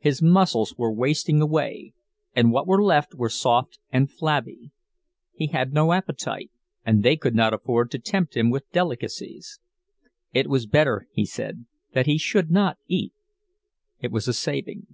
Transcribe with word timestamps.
His 0.00 0.20
muscles 0.20 0.74
were 0.76 0.92
wasting 0.92 1.40
away, 1.40 1.92
and 2.34 2.50
what 2.50 2.66
were 2.66 2.82
left 2.82 3.14
were 3.14 3.28
soft 3.28 3.78
and 3.92 4.10
flabby. 4.10 4.72
He 5.32 5.46
had 5.46 5.72
no 5.72 5.92
appetite, 5.92 6.50
and 6.84 7.04
they 7.04 7.16
could 7.16 7.36
not 7.36 7.54
afford 7.54 7.92
to 7.92 8.00
tempt 8.00 8.36
him 8.36 8.50
with 8.50 8.68
delicacies. 8.72 9.60
It 10.34 10.48
was 10.48 10.66
better, 10.66 11.06
he 11.12 11.24
said, 11.24 11.66
that 11.92 12.06
he 12.06 12.18
should 12.18 12.50
not 12.50 12.78
eat, 12.88 13.12
it 14.00 14.10
was 14.10 14.26
a 14.26 14.34
saving. 14.34 14.88